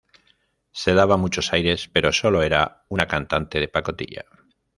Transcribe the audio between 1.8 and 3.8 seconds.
pero solo era una cantante de